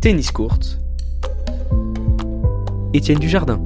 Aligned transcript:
Tennis 0.00 0.30
courte. 0.30 0.78
Étienne 2.94 3.18
Dujardin. 3.18 3.60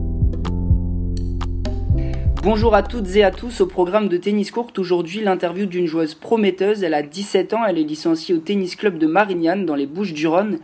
Bonjour 2.42 2.75
à 2.75 2.83
toutes 2.83 3.15
et 3.17 3.23
à 3.23 3.31
tous 3.31 3.60
au 3.60 3.67
programme 3.67 4.08
de 4.08 4.17
Tennis 4.17 4.50
courte. 4.50 4.79
Aujourd'hui, 4.79 5.21
l'interview 5.21 5.67
d'une 5.67 5.87
joueuse 5.87 6.15
prometteuse. 6.15 6.84
Elle 6.84 6.95
a 6.95 7.03
17 7.03 7.53
ans, 7.53 7.67
elle 7.68 7.76
est 7.76 7.83
licenciée 7.83 8.34
au 8.34 8.39
Tennis 8.39 8.77
Club 8.77 8.96
de 8.96 9.07
Marignane 9.07 9.66
dans 9.66 9.75
les 9.75 9.84
Bouches-du-Rhône. 9.84 10.60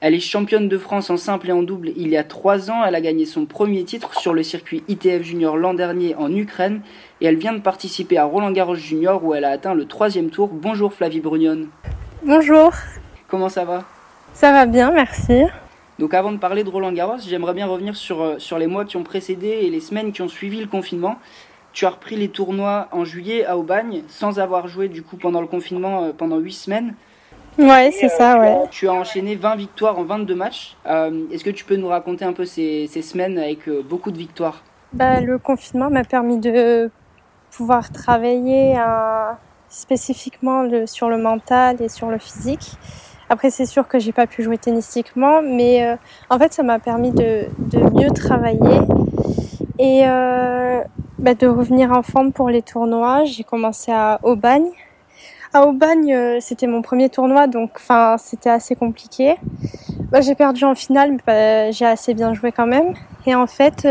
Elle 0.00 0.14
est 0.14 0.20
championne 0.20 0.68
de 0.68 0.76
France 0.76 1.08
en 1.08 1.16
simple 1.16 1.50
et 1.50 1.52
en 1.52 1.62
double 1.62 1.92
il 1.96 2.08
y 2.08 2.16
a 2.16 2.24
3 2.24 2.72
ans. 2.72 2.84
Elle 2.84 2.96
a 2.96 3.00
gagné 3.00 3.24
son 3.24 3.46
premier 3.46 3.84
titre 3.84 4.18
sur 4.18 4.34
le 4.34 4.42
circuit 4.42 4.82
ITF 4.88 5.22
Junior 5.22 5.56
l'an 5.56 5.74
dernier 5.74 6.16
en 6.16 6.34
Ukraine 6.34 6.80
et 7.20 7.26
elle 7.26 7.36
vient 7.36 7.54
de 7.54 7.60
participer 7.60 8.18
à 8.18 8.24
Roland 8.24 8.50
Garros 8.50 8.74
Junior 8.74 9.24
où 9.24 9.34
elle 9.34 9.44
a 9.44 9.50
atteint 9.50 9.74
le 9.74 9.84
troisième 9.84 10.30
tour. 10.30 10.48
Bonjour 10.52 10.92
Flavie 10.92 11.20
Brugnon. 11.20 11.68
Bonjour. 12.24 12.72
Comment 13.28 13.48
ça 13.48 13.64
va? 13.64 13.84
Ça 14.34 14.52
va 14.52 14.66
bien, 14.66 14.90
merci. 14.90 15.44
Donc 15.98 16.14
avant 16.14 16.32
de 16.32 16.38
parler 16.38 16.64
de 16.64 16.70
Roland 16.70 16.92
Garros, 16.92 17.18
j'aimerais 17.18 17.54
bien 17.54 17.66
revenir 17.66 17.96
sur, 17.96 18.22
euh, 18.22 18.38
sur 18.38 18.58
les 18.58 18.66
mois 18.66 18.84
qui 18.84 18.96
ont 18.96 19.04
précédé 19.04 19.48
et 19.48 19.70
les 19.70 19.80
semaines 19.80 20.12
qui 20.12 20.22
ont 20.22 20.28
suivi 20.28 20.60
le 20.60 20.66
confinement. 20.66 21.16
Tu 21.72 21.86
as 21.86 21.90
repris 21.90 22.16
les 22.16 22.28
tournois 22.28 22.88
en 22.92 23.04
juillet 23.04 23.44
à 23.44 23.56
Aubagne 23.56 24.02
sans 24.08 24.38
avoir 24.40 24.68
joué 24.68 24.88
du 24.88 25.02
coup 25.02 25.16
pendant 25.16 25.40
le 25.40 25.46
confinement 25.46 26.04
euh, 26.04 26.12
pendant 26.16 26.38
8 26.38 26.52
semaines. 26.52 26.94
Ouais, 27.58 27.90
c'est 27.92 28.08
ça, 28.08 28.38
ouais. 28.40 28.56
Tu 28.70 28.88
as 28.88 28.92
enchaîné 28.94 29.36
20 29.36 29.56
victoires 29.56 29.98
en 29.98 30.04
22 30.04 30.34
matchs. 30.34 30.76
Euh, 30.86 31.24
Est-ce 31.30 31.44
que 31.44 31.50
tu 31.50 31.64
peux 31.64 31.76
nous 31.76 31.88
raconter 31.88 32.24
un 32.24 32.32
peu 32.32 32.46
ces, 32.46 32.88
ces 32.90 33.02
semaines 33.02 33.38
avec 33.38 33.68
euh, 33.68 33.82
beaucoup 33.86 34.10
de 34.10 34.16
victoires? 34.16 34.62
Bah, 34.94 35.20
Le 35.20 35.38
confinement 35.38 35.90
m'a 35.90 36.04
permis 36.04 36.38
de 36.38 36.90
pouvoir 37.50 37.92
travailler 37.92 38.78
euh, 38.78 39.32
spécifiquement 39.68 40.62
le, 40.62 40.86
sur 40.86 41.10
le 41.10 41.18
mental 41.18 41.82
et 41.82 41.88
sur 41.90 42.08
le 42.08 42.18
physique. 42.18 42.72
Après, 43.32 43.48
c'est 43.48 43.64
sûr 43.64 43.88
que 43.88 43.98
j'ai 43.98 44.12
pas 44.12 44.26
pu 44.26 44.42
jouer 44.42 44.58
tennistiquement, 44.58 45.40
mais 45.40 45.86
euh, 45.86 45.96
en 46.28 46.38
fait, 46.38 46.52
ça 46.52 46.62
m'a 46.62 46.78
permis 46.78 47.12
de, 47.12 47.46
mieux 47.94 48.10
travailler 48.10 48.80
et 49.78 50.02
euh, 50.04 50.82
bah, 51.18 51.32
de 51.32 51.46
revenir 51.46 51.92
en 51.92 52.02
forme 52.02 52.32
pour 52.32 52.50
les 52.50 52.60
tournois. 52.60 53.24
J'ai 53.24 53.42
commencé 53.42 53.90
à 53.90 54.20
Aubagne. 54.22 54.68
À 55.54 55.66
Aubagne, 55.66 56.12
euh, 56.12 56.38
c'était 56.42 56.66
mon 56.66 56.82
premier 56.82 57.08
tournoi, 57.08 57.46
donc 57.46 57.70
enfin, 57.76 58.16
c'était 58.18 58.50
assez 58.50 58.74
compliqué. 58.74 59.36
Bah, 60.10 60.20
j'ai 60.20 60.34
perdu 60.34 60.66
en 60.66 60.74
finale, 60.74 61.16
mais 61.26 61.72
j'ai 61.72 61.86
assez 61.86 62.12
bien 62.12 62.34
joué 62.34 62.52
quand 62.52 62.66
même. 62.66 62.92
Et 63.24 63.34
en 63.34 63.46
fait, 63.46 63.88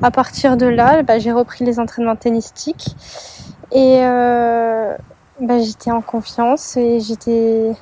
à 0.00 0.10
partir 0.10 0.56
de 0.56 0.64
là, 0.64 1.02
bah, 1.02 1.18
j'ai 1.18 1.30
repris 1.30 1.62
les 1.66 1.78
entraînements 1.78 2.16
tennistiques 2.16 2.96
et 3.70 4.00
j'étais 5.58 5.90
en 5.90 6.00
confiance 6.00 6.78
et 6.78 7.00
j'étais 7.00 7.74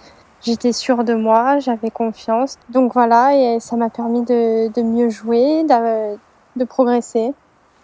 j'étais 0.44 0.72
sûre 0.72 1.04
de 1.04 1.14
moi, 1.14 1.58
j'avais 1.58 1.90
confiance. 1.90 2.56
Donc 2.68 2.92
voilà, 2.92 3.34
et 3.34 3.60
ça 3.60 3.76
m'a 3.76 3.90
permis 3.90 4.22
de, 4.22 4.72
de, 4.72 4.82
mieux 4.82 5.10
jouer, 5.10 5.64
de, 5.64 6.16
de 6.56 6.64
progresser. 6.64 7.32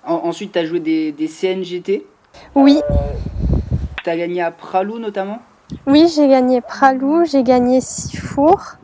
En, 0.07 0.15
ensuite, 0.15 0.53
tu 0.53 0.59
as 0.59 0.65
joué 0.65 0.81
des, 0.81 1.13
des 1.13 1.27
CNGT 1.27 2.07
Oui. 2.55 2.81
Tu 4.05 4.11
as 4.11 4.17
gagné 4.17 4.43
à 4.43 4.51
Pralou 4.51 4.99
notamment? 4.99 5.39
Oui, 5.87 6.11
j'ai 6.15 6.29
gagné 6.29 6.61
Pralou, 6.61 7.25
j'ai 7.25 7.43
gagné 7.43 7.81
Sifour 7.81 8.77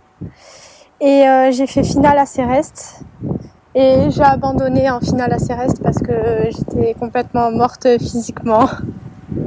et 1.01 1.29
euh, 1.29 1.51
j'ai 1.51 1.67
fait 1.67 1.85
finale 1.85 2.19
à 2.19 2.27
Céreste. 2.27 3.01
Et 3.75 4.11
j'ai 4.11 4.23
abandonné 4.23 4.91
en 4.91 5.01
finale 5.01 5.33
à 5.35 5.39
Céreste 5.39 5.83
parce 5.83 5.99
que 5.99 6.49
j'étais 6.51 6.95
complètement 6.95 7.51
morte 7.51 7.87
physiquement, 7.99 8.67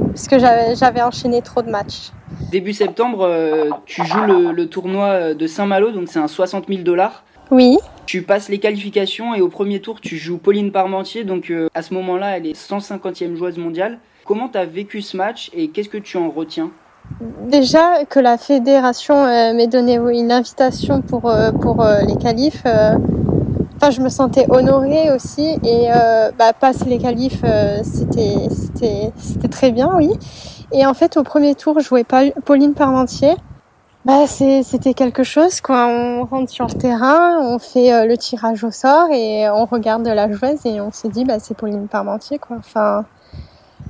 parce 0.06 0.28
que 0.28 0.38
j'avais 0.38 1.02
enchaîné 1.02 1.42
trop 1.42 1.62
de 1.62 1.70
matchs. 1.70 2.12
Début 2.50 2.72
septembre, 2.72 3.20
euh, 3.22 3.70
tu 3.86 4.04
joues 4.04 4.24
le, 4.26 4.52
le, 4.52 4.66
tournoi 4.66 5.34
de 5.34 5.46
Saint-Malo, 5.46 5.92
donc 5.92 6.08
c'est 6.08 6.18
un 6.18 6.28
60 6.28 6.66
000 6.68 6.82
dollars. 6.82 7.24
Oui. 7.50 7.78
Tu 8.06 8.22
passes 8.22 8.48
les 8.48 8.58
qualifications 8.58 9.34
et 9.34 9.40
au 9.40 9.48
premier 9.48 9.80
tour, 9.80 10.00
tu 10.00 10.16
joues 10.16 10.38
Pauline 10.38 10.70
Parmentier, 10.70 11.24
donc 11.24 11.50
euh, 11.50 11.68
à 11.74 11.82
ce 11.82 11.94
moment-là, 11.94 12.36
elle 12.36 12.46
est 12.46 12.58
150e 12.58 13.36
joueuse 13.36 13.58
mondiale. 13.58 13.98
Comment 14.24 14.48
tu 14.48 14.58
as 14.58 14.64
vécu 14.64 15.02
ce 15.02 15.16
match 15.16 15.50
et 15.54 15.68
qu'est-ce 15.68 15.88
que 15.88 15.98
tu 15.98 16.16
en 16.16 16.30
retiens? 16.30 16.70
Déjà 17.48 18.04
que 18.04 18.20
la 18.20 18.38
fédération 18.38 19.16
euh, 19.16 19.52
m'ait 19.52 19.66
donné 19.66 19.94
une 19.94 20.30
invitation 20.30 21.02
pour, 21.02 21.28
euh, 21.28 21.50
pour 21.50 21.84
les 22.06 22.16
qualifs, 22.16 22.64
je 23.88 24.02
me 24.02 24.10
sentais 24.10 24.44
honorée 24.50 25.10
aussi 25.12 25.56
et 25.64 25.88
bah, 26.38 26.52
passer 26.52 26.84
les 26.84 26.98
qualifs, 26.98 27.42
c'était 27.82 28.48
c'était 29.16 29.48
très 29.48 29.72
bien, 29.72 29.90
oui. 29.96 30.10
Et 30.72 30.84
en 30.84 30.92
fait, 30.92 31.16
au 31.16 31.22
premier 31.22 31.54
tour, 31.54 31.80
je 31.80 31.88
Pauline 32.44 32.74
Parmentier. 32.74 33.34
Bah, 34.06 34.26
c'était 34.26 34.94
quelque 34.94 35.24
chose, 35.24 35.60
quoi. 35.60 35.86
On 35.88 36.24
rentre 36.24 36.50
sur 36.50 36.66
le 36.66 36.72
terrain, 36.72 37.38
on 37.42 37.58
fait 37.58 37.92
euh, 37.92 38.06
le 38.06 38.16
tirage 38.16 38.64
au 38.64 38.70
sort 38.70 39.08
et 39.12 39.50
on 39.50 39.66
regarde 39.66 40.06
la 40.06 40.32
joueuse 40.32 40.64
et 40.64 40.80
on 40.80 40.90
se 40.90 41.06
dit, 41.06 41.26
bah, 41.26 41.38
c'est 41.38 41.54
Pauline 41.54 41.86
Parmentier, 41.86 42.38
quoi. 42.38 42.56
Enfin, 42.58 43.04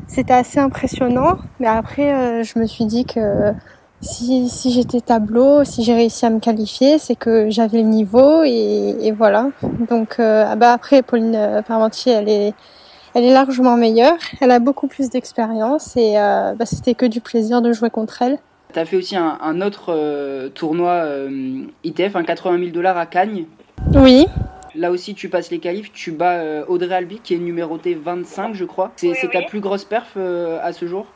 c'était 0.09 0.33
assez 0.33 0.59
impressionnant. 0.59 1.39
Mais 1.61 1.69
après, 1.69 2.13
euh, 2.13 2.43
je 2.43 2.59
me 2.59 2.67
suis 2.67 2.87
dit 2.87 3.05
que 3.05 3.53
si, 4.01 4.49
si 4.49 4.73
j'étais 4.73 5.01
tableau, 5.01 5.65
si 5.65 5.83
j'ai 5.85 5.95
réussi 5.95 6.25
à 6.27 6.31
me 6.31 6.41
qualifier, 6.41 6.99
c'est 6.99 7.17
que 7.17 7.51
j'avais 7.51 7.79
le 7.79 7.89
niveau 7.89 8.43
et, 8.45 8.97
et 9.01 9.13
voilà. 9.13 9.51
Donc, 9.89 10.17
euh, 10.19 10.55
bah, 10.57 10.73
après, 10.73 11.03
Pauline 11.03 11.63
Parmentier, 11.67 12.13
elle 12.13 12.29
est, 12.29 12.55
elle 13.15 13.25
est 13.25 13.33
largement 13.33 13.77
meilleure. 13.77 14.17
Elle 14.41 14.51
a 14.51 14.59
beaucoup 14.59 14.87
plus 14.87 15.11
d'expérience 15.11 15.97
et 15.97 16.19
euh, 16.19 16.55
bah, 16.55 16.67
c'était 16.67 16.95
que 16.95 17.07
du 17.07 17.21
plaisir 17.21 17.63
de 17.63 17.73
jouer 17.73 17.91
contre 17.91 18.23
elle. 18.23 18.39
Tu 18.73 18.79
as 18.79 18.85
fait 18.85 18.97
aussi 18.97 19.17
un, 19.17 19.39
un 19.43 19.61
autre 19.61 19.87
euh, 19.89 20.49
tournoi 20.49 20.91
euh, 20.91 21.65
ITF, 21.83 22.15
un 22.15 22.23
80 22.23 22.59
000 22.59 22.71
dollars 22.71 22.97
à 22.97 23.07
Cagnes. 23.07 23.47
Oui. 23.95 24.27
Là 24.77 24.93
aussi, 24.93 25.15
tu 25.15 25.29
passes 25.29 25.51
les 25.51 25.59
qualifs, 25.59 25.93
tu 25.93 26.13
bats 26.13 26.35
euh, 26.35 26.65
Audrey 26.69 26.95
Albi, 26.95 27.19
qui 27.19 27.35
est 27.35 27.39
numérotée 27.39 27.95
25, 27.95 28.55
je 28.55 28.65
crois. 28.65 28.93
C'est 28.97 29.09
oui, 29.09 29.31
ta 29.33 29.43
plus 29.43 29.61
grosse 29.61 29.85
perf 29.85 30.13
euh, 30.17 30.61
à 30.63 30.73
ce 30.73 30.87
jour? 30.87 31.07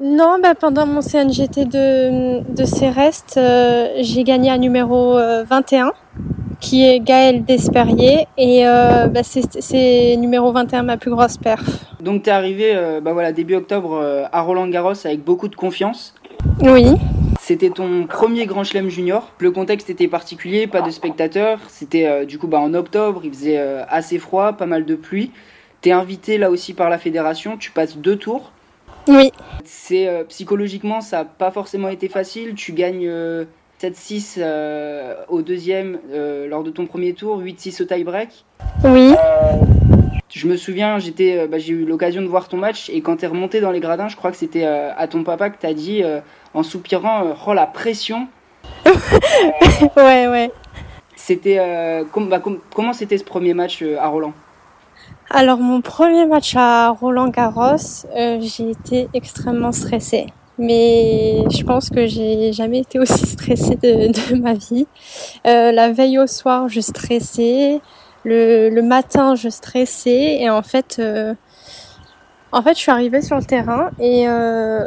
Non, 0.00 0.38
bah, 0.42 0.54
pendant 0.54 0.86
mon 0.86 1.00
CNGT 1.00 1.66
de, 1.66 2.52
de 2.52 2.64
Céreste, 2.64 3.38
j'ai 4.00 4.24
gagné 4.24 4.50
un 4.50 4.58
numéro 4.58 5.14
21 5.14 5.92
qui 6.64 6.82
est 6.82 7.00
Gaël 7.00 7.44
Desperier 7.44 8.26
et 8.38 8.66
euh, 8.66 9.06
bah 9.06 9.20
c'est 9.22 10.16
numéro 10.16 10.50
21 10.50 10.82
ma 10.82 10.96
plus 10.96 11.10
grosse 11.10 11.36
perf. 11.36 11.62
Donc 12.00 12.22
tu 12.22 12.30
es 12.30 12.32
arrivé 12.32 12.72
euh, 12.74 13.02
bah 13.02 13.12
voilà, 13.12 13.32
début 13.32 13.54
octobre 13.54 14.00
euh, 14.00 14.24
à 14.32 14.40
Roland 14.40 14.66
Garros 14.68 15.06
avec 15.06 15.22
beaucoup 15.22 15.48
de 15.48 15.56
confiance. 15.56 16.14
Oui. 16.62 16.86
C'était 17.38 17.68
ton 17.68 18.06
premier 18.06 18.46
grand 18.46 18.64
chelem 18.64 18.88
junior. 18.88 19.30
Le 19.40 19.50
contexte 19.50 19.90
était 19.90 20.08
particulier, 20.08 20.66
pas 20.66 20.80
de 20.80 20.90
spectateurs. 20.90 21.58
C'était 21.68 22.06
euh, 22.06 22.24
du 22.24 22.38
coup 22.38 22.46
bah, 22.46 22.60
en 22.60 22.72
octobre, 22.72 23.20
il 23.24 23.30
faisait 23.30 23.58
euh, 23.58 23.84
assez 23.90 24.18
froid, 24.18 24.54
pas 24.54 24.64
mal 24.64 24.86
de 24.86 24.94
pluie. 24.94 25.32
Tu 25.82 25.90
es 25.90 25.92
invité 25.92 26.38
là 26.38 26.50
aussi 26.50 26.72
par 26.72 26.88
la 26.88 26.96
fédération, 26.96 27.58
tu 27.58 27.72
passes 27.72 27.98
deux 27.98 28.16
tours. 28.16 28.52
Oui. 29.08 29.32
C'est 29.64 30.08
euh, 30.08 30.24
psychologiquement 30.24 31.00
ça 31.00 31.18
n'a 31.18 31.24
pas 31.24 31.50
forcément 31.50 31.88
été 31.88 32.08
facile. 32.08 32.54
Tu 32.54 32.72
gagnes 32.72 33.10
7-6 33.80 34.36
euh, 34.38 35.14
au 35.28 35.42
deuxième 35.42 35.98
euh, 36.12 36.48
lors 36.48 36.62
de 36.62 36.70
ton 36.70 36.86
premier 36.86 37.12
tour, 37.12 37.40
8-6 37.40 37.82
au 37.82 37.84
tie-break. 37.84 38.44
Oui. 38.84 39.14
Je 40.30 40.48
me 40.48 40.56
souviens, 40.56 40.98
j'étais, 40.98 41.46
bah, 41.46 41.58
j'ai 41.58 41.74
eu 41.74 41.84
l'occasion 41.84 42.22
de 42.22 42.26
voir 42.26 42.48
ton 42.48 42.56
match 42.56 42.90
et 42.90 43.00
quand 43.02 43.18
tu 43.18 43.24
es 43.24 43.28
remonté 43.28 43.60
dans 43.60 43.70
les 43.70 43.80
gradins, 43.80 44.08
je 44.08 44.16
crois 44.16 44.30
que 44.30 44.36
c'était 44.36 44.64
euh, 44.64 44.90
à 44.96 45.06
ton 45.06 45.22
papa 45.22 45.50
que 45.50 45.60
tu 45.60 45.66
as 45.66 45.74
dit 45.74 46.02
en 46.54 46.62
soupirant 46.62 47.34
Oh 47.46 47.54
la 47.54 47.66
pression 47.66 48.28
Ouais, 49.96 50.26
ouais. 50.26 50.50
C'était, 51.16 51.58
com 52.12 52.28
bah, 52.28 52.40
com 52.40 52.58
comment 52.74 52.92
c'était 52.92 53.18
ce 53.18 53.24
premier 53.24 53.54
match 53.54 53.82
à 53.82 54.08
Roland? 54.08 54.32
Alors, 55.36 55.58
mon 55.58 55.80
premier 55.80 56.26
match 56.26 56.54
à 56.56 56.90
Roland 56.90 57.26
Garros, 57.26 57.76
j'ai 58.14 58.70
été 58.70 59.08
extrêmement 59.14 59.72
stressée 59.72 60.28
mais 60.58 61.42
je 61.50 61.64
pense 61.64 61.90
que 61.90 62.06
j'ai 62.06 62.52
jamais 62.52 62.78
été 62.78 62.98
aussi 62.98 63.26
stressée 63.26 63.76
de, 63.76 64.36
ma 64.36 64.54
vie. 64.54 64.86
Euh, 65.46 65.72
la 65.72 65.90
veille 65.90 66.18
au 66.18 66.26
soir, 66.26 66.68
je 66.68 66.80
stressais. 66.80 67.80
Le, 68.24 68.80
matin, 68.80 69.34
je 69.34 69.48
stressais. 69.48 70.38
Et 70.40 70.48
en 70.48 70.62
fait, 70.62 70.96
euh, 70.98 71.34
en 72.52 72.62
fait, 72.62 72.74
je 72.74 72.80
suis 72.80 72.92
arrivée 72.92 73.20
sur 73.20 73.36
le 73.36 73.44
terrain 73.44 73.90
et 73.98 74.28
euh, 74.28 74.86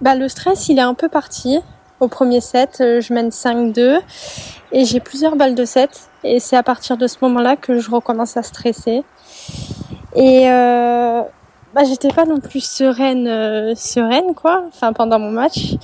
bah, 0.00 0.14
le 0.14 0.28
stress, 0.28 0.68
il 0.68 0.78
est 0.78 0.82
un 0.82 0.94
peu 0.94 1.08
parti. 1.08 1.60
Au 2.00 2.08
premier 2.08 2.40
set, 2.40 2.76
je 2.78 3.12
mène 3.12 3.28
5-2 3.28 4.00
et 4.72 4.86
j'ai 4.86 5.00
plusieurs 5.00 5.36
balles 5.36 5.54
de 5.54 5.66
set. 5.66 6.08
Et 6.24 6.40
c'est 6.40 6.56
à 6.56 6.62
partir 6.62 6.96
de 6.96 7.06
ce 7.06 7.18
moment-là 7.20 7.56
que 7.56 7.78
je 7.78 7.90
recommence 7.90 8.38
à 8.38 8.42
stresser. 8.42 9.04
Et 10.14 10.48
euh, 10.50 11.22
bah, 11.74 11.82
j'étais 11.88 12.08
pas 12.08 12.24
non 12.24 12.40
plus 12.40 12.64
sereine, 12.64 13.28
euh, 13.28 13.74
sereine 13.76 14.34
quoi. 14.34 14.64
Enfin, 14.68 14.92
pendant 14.92 15.18
mon 15.18 15.30
match, 15.30 15.74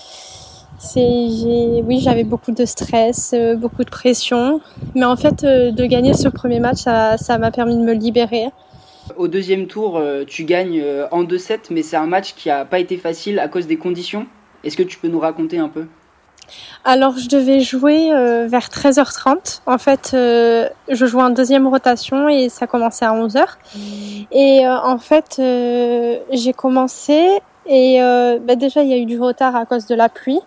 c'est, 0.79 1.01
oui, 1.01 2.01
j'avais 2.01 2.25
beaucoup 2.25 2.53
de 2.53 2.65
stress, 2.65 3.33
euh, 3.35 3.55
beaucoup 3.55 3.85
de 3.85 3.91
pression, 3.91 4.61
mais 4.95 5.05
en 5.05 5.17
fait, 5.17 5.45
de 5.45 5.87
gagner 5.87 6.15
ce 6.15 6.29
premier 6.29 6.61
match, 6.61 6.79
ça, 6.79 7.39
m'a 7.39 7.51
permis 7.51 7.77
de 7.77 7.83
me 7.83 7.93
libérer. 7.93 8.47
Au 9.17 9.29
deuxième 9.29 9.69
tour, 9.69 10.03
tu 10.27 10.45
gagnes 10.45 10.83
en 11.13 11.23
2-7, 11.23 11.69
mais 11.71 11.83
c'est 11.83 11.97
un 11.97 12.07
match 12.07 12.35
qui 12.35 12.51
a 12.51 12.65
pas 12.65 12.81
été 12.81 12.97
facile 12.97 13.39
à 13.39 13.47
cause 13.47 13.69
des 13.69 13.77
conditions. 13.77 14.27
Est-ce 14.65 14.77
que 14.77 14.83
tu 14.83 14.99
peux 14.99 15.07
nous 15.07 15.21
raconter 15.21 15.59
un 15.59 15.69
peu? 15.69 15.87
Alors, 16.85 17.19
je 17.19 17.29
devais 17.29 17.61
jouer 17.61 18.13
euh, 18.13 18.47
vers 18.47 18.69
13h30. 18.69 19.61
En 19.67 19.79
fait, 19.79 20.13
euh, 20.15 20.69
je 20.89 21.07
jouais 21.07 21.23
en 21.23 21.31
deuxième 21.31 21.67
rotation 21.67 22.29
et 22.29 22.49
ça 22.49 22.67
commençait 22.67 23.05
à 23.05 23.13
11h. 23.13 23.45
Et 24.31 24.67
euh, 24.67 24.79
en 24.79 24.99
fait, 24.99 25.41
j'ai 26.31 26.53
commencé 26.53 27.29
et 27.67 27.99
bah, 28.01 28.55
déjà, 28.55 28.83
il 28.83 28.89
y 28.89 28.95
a 28.95 28.99
eu 28.99 29.07
du 29.07 29.21
retard 29.21 29.57
à 29.57 29.67
cause 29.67 29.87
de 29.87 29.95
la 29.95 30.09
pluie. 30.09 30.41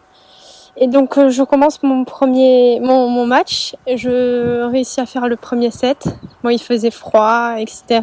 Et 0.78 0.88
donc, 0.88 1.20
je 1.28 1.44
commence 1.44 1.84
mon 1.84 2.06
premier, 2.06 2.80
mon, 2.80 3.10
mon, 3.10 3.26
match. 3.26 3.76
Je 3.86 4.64
réussis 4.64 5.02
à 5.02 5.06
faire 5.06 5.28
le 5.28 5.36
premier 5.36 5.72
set. 5.72 6.06
Bon, 6.42 6.50
il 6.50 6.60
faisait 6.60 6.92
froid, 6.92 7.56
etc. 7.58 8.02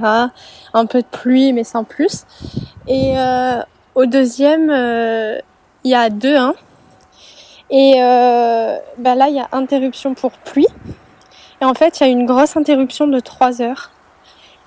Un 0.74 0.84
peu 0.84 1.00
de 1.00 1.06
pluie, 1.06 1.54
mais 1.54 1.64
sans 1.64 1.84
plus. 1.84 2.24
Et 2.86 3.14
au 3.94 4.04
deuxième, 4.04 4.70
il 5.84 5.90
y 5.90 5.94
a 5.94 6.10
2-1. 6.10 6.52
Et 7.70 7.94
euh, 7.98 8.78
bah 8.98 9.14
là, 9.14 9.28
il 9.28 9.34
y 9.34 9.40
a 9.40 9.48
interruption 9.52 10.14
pour 10.14 10.32
pluie. 10.32 10.68
Et 11.60 11.64
en 11.64 11.74
fait, 11.74 12.00
il 12.00 12.06
y 12.06 12.06
a 12.06 12.12
une 12.12 12.26
grosse 12.26 12.56
interruption 12.56 13.06
de 13.06 13.18
3 13.18 13.62
heures. 13.62 13.90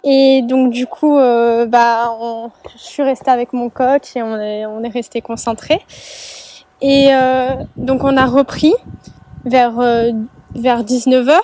Et 0.04 0.42
donc 0.44 0.72
du 0.72 0.88
coup, 0.88 1.18
euh, 1.18 1.66
bah, 1.66 2.16
je 2.74 2.82
suis 2.82 3.04
restée 3.04 3.32
avec 3.32 3.52
mon 3.52 3.70
coach 3.70 4.16
et 4.16 4.24
on 4.24 4.38
est, 4.38 4.90
resté 4.90 5.22
concentré. 5.22 5.82
Et 6.82 7.10
euh, 7.14 7.50
donc 7.76 8.06
on 8.06 8.16
a 8.16 8.26
repris 8.26 8.74
vers 9.46 9.74
vers 10.56 10.84
19h. 10.84 11.40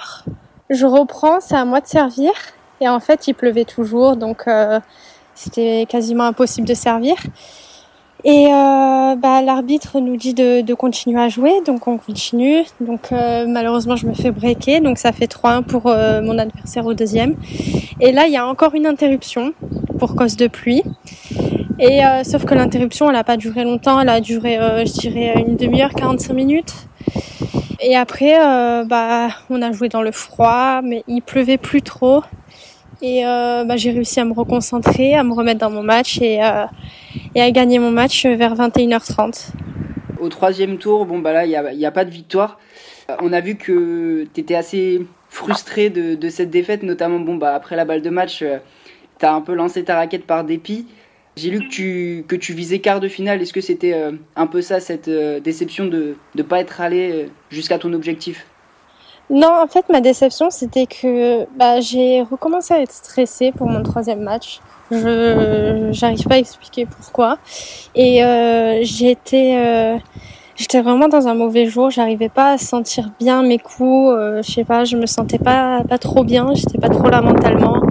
Je 0.69 0.85
reprends, 0.85 1.41
c'est 1.41 1.55
à 1.55 1.65
moi 1.65 1.81
de 1.81 1.87
servir. 1.87 2.31
Et 2.79 2.87
en 2.87 2.99
fait, 2.99 3.27
il 3.27 3.33
pleuvait 3.33 3.65
toujours, 3.65 4.15
donc 4.15 4.45
c'était 5.33 5.85
quasiment 5.89 6.23
impossible 6.23 6.67
de 6.67 6.73
servir. 6.73 7.17
Et 8.27 8.47
euh, 8.47 9.15
bah, 9.15 9.43
l'arbitre 9.43 9.99
nous 9.99 10.17
dit 10.17 10.33
de, 10.33 10.61
de, 10.61 10.73
continuer 10.73 11.21
à 11.21 11.29
jouer, 11.29 11.61
donc 11.63 11.87
on 11.87 11.99
continue. 11.99 12.63
Donc 12.81 13.11
euh, 13.11 13.45
malheureusement, 13.47 13.95
je 13.95 14.07
me 14.07 14.15
fais 14.15 14.31
breaker, 14.31 14.79
donc 14.79 14.97
ça 14.97 15.11
fait 15.11 15.31
3-1 15.31 15.61
pour 15.61 15.85
euh, 15.85 16.23
mon 16.23 16.39
adversaire 16.39 16.87
au 16.87 16.95
deuxième. 16.95 17.35
Et 18.01 18.11
là, 18.11 18.25
il 18.25 18.33
y 18.33 18.37
a 18.37 18.47
encore 18.47 18.73
une 18.73 18.87
interruption 18.87 19.53
pour 19.99 20.15
cause 20.15 20.37
de 20.37 20.47
pluie. 20.47 20.81
Et 21.77 22.03
euh, 22.03 22.23
sauf 22.23 22.45
que 22.45 22.55
l'interruption, 22.55 23.11
elle 23.11 23.15
a 23.15 23.23
pas 23.23 23.37
duré 23.37 23.63
longtemps, 23.63 23.99
elle 23.99 24.09
a 24.09 24.19
duré, 24.21 24.57
euh, 24.57 24.85
je 24.85 24.93
dirais, 24.93 25.35
une 25.45 25.55
demi-heure, 25.55 25.93
45 25.93 26.33
minutes. 26.33 26.73
Et 27.79 27.95
après, 27.95 28.33
bah, 28.87 29.27
on 29.51 29.61
a 29.61 29.71
joué 29.71 29.87
dans 29.87 30.01
le 30.01 30.11
froid, 30.11 30.81
mais 30.81 31.03
il 31.07 31.21
pleuvait 31.21 31.57
plus 31.57 31.83
trop. 31.83 32.23
Et 33.03 33.21
bah, 33.23 33.75
j'ai 33.75 33.91
réussi 33.91 34.19
à 34.19 34.25
me 34.25 34.33
reconcentrer, 34.33 35.13
à 35.13 35.23
me 35.23 35.33
remettre 35.33 35.59
dans 35.59 35.69
mon 35.69 35.83
match 35.83 36.19
et 36.19 36.39
et 37.35 37.41
à 37.41 37.51
gagner 37.51 37.79
mon 37.79 37.91
match 37.91 38.25
vers 38.25 38.55
21h30. 38.55 39.51
Au 40.19 40.29
troisième 40.29 40.77
tour, 40.77 41.05
bon 41.05 41.19
bah 41.19 41.33
là, 41.33 41.45
il 41.45 41.77
n'y 41.77 41.85
a, 41.85 41.91
pas 41.91 42.05
de 42.05 42.09
victoire. 42.09 42.59
On 43.21 43.33
a 43.33 43.41
vu 43.41 43.55
que 43.55 44.27
tu 44.33 44.41
étais 44.41 44.55
assez 44.55 45.05
frustré 45.29 45.89
de, 45.89 46.29
cette 46.29 46.49
défaite, 46.49 46.83
notamment 46.83 47.19
bon 47.19 47.35
bah 47.35 47.53
après 47.53 47.75
la 47.75 47.85
balle 47.85 48.01
de 48.01 48.09
match, 48.09 48.41
euh, 48.41 48.57
tu 49.19 49.25
as 49.25 49.33
un 49.33 49.41
peu 49.41 49.53
lancé 49.53 49.83
ta 49.83 49.95
raquette 49.95 50.25
par 50.25 50.43
dépit. 50.43 50.87
J'ai 51.35 51.49
lu 51.49 51.59
que 51.59 51.67
tu, 51.67 52.23
que 52.27 52.35
tu 52.35 52.53
visais 52.53 52.79
quart 52.79 53.01
de 53.01 53.09
finale. 53.09 53.41
Est-ce 53.41 53.51
que 53.51 53.61
c'était 53.61 53.93
euh, 53.93 54.13
un 54.37 54.47
peu 54.47 54.61
ça, 54.61 54.79
cette 54.79 55.09
euh, 55.09 55.41
déception 55.41 55.85
de 55.85 56.15
ne 56.33 56.43
pas 56.43 56.61
être 56.61 56.79
allé 56.79 57.27
jusqu'à 57.49 57.77
ton 57.77 57.91
objectif? 57.91 58.47
Non, 59.29 59.51
en 59.63 59.67
fait, 59.67 59.85
ma 59.89 60.01
déception, 60.01 60.49
c'était 60.51 60.85
que 60.85 61.45
bah, 61.57 61.79
j'ai 61.79 62.21
recommencé 62.21 62.73
à 62.73 62.81
être 62.81 62.91
stressée 62.91 63.51
pour 63.51 63.67
mon 63.67 63.81
troisième 63.81 64.21
match. 64.21 64.59
Je 64.91 65.89
j'arrive 65.91 66.23
pas 66.25 66.35
à 66.35 66.37
expliquer 66.37 66.85
pourquoi. 66.85 67.39
Et 67.95 68.23
euh, 68.23 68.81
j'étais 68.83 69.55
euh, 69.57 69.97
j'étais 70.55 70.79
vraiment 70.81 71.07
dans 71.07 71.27
un 71.27 71.33
mauvais 71.33 71.65
jour. 71.65 71.89
J'arrivais 71.89 72.29
pas 72.29 72.51
à 72.51 72.57
sentir 72.59 73.09
bien 73.19 73.41
mes 73.41 73.57
coups. 73.57 74.13
Euh, 74.15 74.43
je 74.43 74.51
sais 74.51 74.63
pas, 74.63 74.83
je 74.83 74.95
me 74.95 75.07
sentais 75.07 75.39
pas 75.39 75.81
trop 75.99 76.23
bien. 76.23 76.53
J'étais 76.53 76.77
pas 76.77 76.89
trop 76.89 77.09
là 77.09 77.21
mentalement 77.21 77.81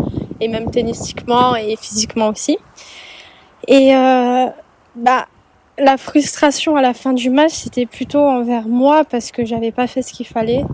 et 0.40 0.46
même 0.46 0.70
tennistiquement 0.70 1.56
et 1.56 1.74
physiquement 1.74 2.28
aussi. 2.28 2.58
Et 3.66 3.92
bah 4.94 5.26
la 5.78 5.96
frustration 5.96 6.76
à 6.76 6.82
la 6.82 6.94
fin 6.94 7.12
du 7.12 7.30
match, 7.30 7.52
c'était 7.52 7.86
plutôt 7.86 8.20
envers 8.20 8.68
moi 8.68 9.02
parce 9.04 9.32
que 9.32 9.44
j'avais 9.44 9.72
pas 9.72 9.88
fait 9.88 10.02
ce 10.02 10.12
qu'il 10.12 10.26
fallait. 10.26 10.64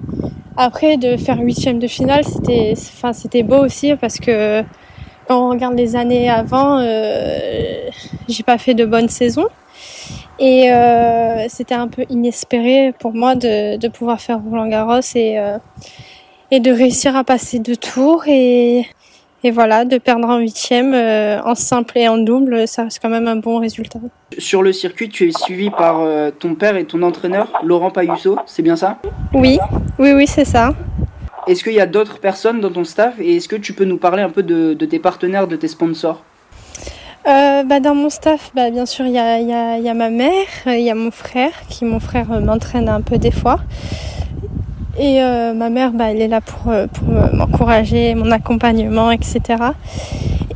Après, 0.62 0.98
de 0.98 1.16
faire 1.16 1.38
huitième 1.38 1.78
de 1.78 1.86
finale, 1.86 2.22
c'était, 2.22 2.74
enfin, 2.76 3.14
c'était 3.14 3.42
beau 3.42 3.64
aussi 3.64 3.94
parce 3.96 4.18
que 4.18 4.62
quand 5.26 5.46
on 5.46 5.48
regarde 5.48 5.74
les 5.74 5.96
années 5.96 6.28
avant, 6.28 6.80
euh, 6.80 7.88
j'ai 8.28 8.42
pas 8.42 8.58
fait 8.58 8.74
de 8.74 8.84
bonnes 8.84 9.08
saisons. 9.08 9.48
Et 10.38 10.70
euh, 10.70 11.46
c'était 11.48 11.74
un 11.74 11.88
peu 11.88 12.04
inespéré 12.10 12.92
pour 12.98 13.14
moi 13.14 13.36
de, 13.36 13.78
de 13.78 13.88
pouvoir 13.88 14.20
faire 14.20 14.38
Roland 14.42 14.68
Garros 14.68 15.00
et, 15.14 15.38
euh, 15.38 15.56
et 16.50 16.60
de 16.60 16.70
réussir 16.70 17.16
à 17.16 17.24
passer 17.24 17.58
deux 17.58 17.76
tours 17.76 18.24
et, 18.26 18.84
et 19.42 19.50
voilà, 19.50 19.84
de 19.84 19.98
perdre 19.98 20.28
en 20.28 20.38
huitième 20.38 20.92
euh, 20.94 21.40
en 21.42 21.54
simple 21.54 21.98
et 21.98 22.08
en 22.08 22.18
double, 22.18 22.68
ça 22.68 22.84
reste 22.84 23.00
quand 23.00 23.08
même 23.08 23.28
un 23.28 23.36
bon 23.36 23.58
résultat. 23.58 23.98
Sur 24.38 24.62
le 24.62 24.72
circuit, 24.72 25.08
tu 25.08 25.28
es 25.28 25.32
suivi 25.32 25.70
par 25.70 26.00
euh, 26.00 26.30
ton 26.30 26.54
père 26.54 26.76
et 26.76 26.84
ton 26.84 27.02
entraîneur, 27.02 27.52
Laurent 27.64 27.90
Payusso, 27.90 28.38
c'est 28.46 28.62
bien 28.62 28.76
ça? 28.76 28.98
Oui, 29.32 29.58
oui, 29.98 30.12
oui, 30.12 30.26
c'est 30.26 30.44
ça. 30.44 30.74
Est-ce 31.46 31.64
qu'il 31.64 31.72
y 31.72 31.80
a 31.80 31.86
d'autres 31.86 32.18
personnes 32.18 32.60
dans 32.60 32.70
ton 32.70 32.84
staff? 32.84 33.14
Et 33.18 33.36
est-ce 33.36 33.48
que 33.48 33.56
tu 33.56 33.72
peux 33.72 33.84
nous 33.84 33.96
parler 33.96 34.22
un 34.22 34.30
peu 34.30 34.42
de, 34.42 34.74
de 34.74 34.86
tes 34.86 34.98
partenaires, 34.98 35.48
de 35.48 35.56
tes 35.56 35.68
sponsors? 35.68 36.22
Euh, 37.26 37.64
bah, 37.64 37.80
dans 37.80 37.94
mon 37.94 38.08
staff, 38.08 38.50
bah, 38.54 38.70
bien 38.70 38.86
sûr, 38.86 39.06
il 39.06 39.12
y 39.12 39.18
a, 39.18 39.40
y, 39.40 39.52
a, 39.52 39.78
y 39.78 39.88
a, 39.88 39.94
ma 39.94 40.10
mère, 40.10 40.46
il 40.66 40.80
y 40.80 40.90
a 40.90 40.94
mon 40.94 41.10
frère, 41.10 41.52
qui 41.68 41.84
mon 41.84 41.98
frère 41.98 42.28
m'entraîne 42.40 42.88
un 42.88 43.00
peu 43.00 43.18
des 43.18 43.30
fois. 43.30 43.58
Et 44.98 45.22
euh, 45.22 45.54
ma 45.54 45.70
mère, 45.70 45.92
bah, 45.92 46.10
elle 46.10 46.20
est 46.20 46.28
là 46.28 46.40
pour, 46.40 46.72
euh, 46.72 46.86
pour 46.86 47.08
m'encourager, 47.08 48.14
mon 48.14 48.30
accompagnement, 48.30 49.10
etc. 49.10 49.40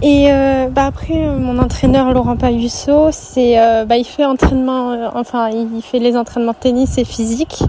Et 0.02 0.26
euh, 0.30 0.68
bah, 0.68 0.86
après, 0.86 1.14
mon 1.14 1.58
entraîneur 1.58 2.12
Laurent 2.12 2.36
Payusso, 2.36 3.08
c'est, 3.10 3.56
bah, 3.86 3.96
il 3.96 4.04
fait 4.04 4.24
entraînement, 4.24 5.10
enfin, 5.14 5.48
il 5.50 5.82
fait 5.82 5.98
les 5.98 6.16
entraînements 6.16 6.52
de 6.52 6.56
tennis 6.56 6.98
et 6.98 7.04
physique. 7.04 7.64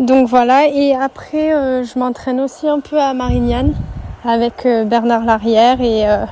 Donc 0.00 0.28
voilà, 0.28 0.66
et 0.66 0.92
après 0.92 1.54
euh, 1.54 1.84
je 1.84 1.96
m'entraîne 2.00 2.40
aussi 2.40 2.68
un 2.68 2.80
peu 2.80 3.00
à 3.00 3.14
Marignane 3.14 3.74
avec 4.24 4.66
euh, 4.66 4.84
Bernard 4.84 5.24
Larrière 5.24 5.80
et, 5.80 6.08
euh, 6.08 6.24